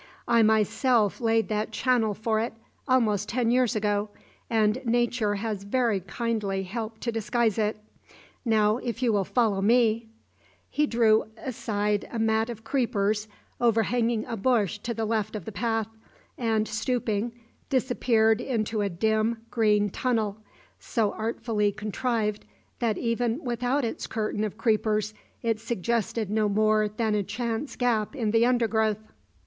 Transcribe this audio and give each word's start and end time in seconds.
I 0.27 0.41
myself 0.41 1.21
laid 1.21 1.47
that 1.49 1.69
channel 1.71 2.15
for 2.15 2.39
it, 2.39 2.53
almost 2.87 3.29
ten 3.29 3.51
years 3.51 3.75
ago, 3.75 4.09
and 4.49 4.83
Nature 4.83 5.35
has 5.35 5.61
very 5.63 5.99
kindly 5.99 6.63
helped 6.63 7.01
to 7.01 7.11
disguise 7.11 7.59
it. 7.59 7.77
Now, 8.43 8.77
if 8.77 9.03
you 9.03 9.13
will 9.13 9.23
follow 9.23 9.61
me" 9.61 10.09
He 10.77 10.87
drew 10.87 11.25
aside 11.37 12.07
a 12.11 12.17
mat 12.17 12.49
of 12.49 12.63
creepers 12.63 13.27
overhanging 13.59 14.25
a 14.25 14.35
bush 14.35 14.79
to 14.79 14.95
the 14.95 15.05
left 15.05 15.35
of 15.35 15.45
the 15.45 15.51
path, 15.51 15.89
and, 16.35 16.67
stooping, 16.67 17.33
disappeared 17.69 18.41
into 18.41 18.81
a 18.81 18.89
dim, 18.89 19.43
green 19.51 19.91
tunnel, 19.91 20.37
so 20.79 21.11
artfully 21.11 21.71
contrived 21.71 22.43
that 22.79 22.97
even 22.97 23.43
without 23.43 23.85
its 23.85 24.07
curtain 24.07 24.43
of 24.43 24.57
creepers 24.57 25.13
it 25.43 25.59
suggested 25.59 26.31
no 26.31 26.49
more 26.49 26.89
than 26.89 27.13
a 27.13 27.21
chance 27.21 27.75
gap 27.75 28.15
in 28.15 28.31
the 28.31 28.47
undergrowth. 28.47 28.97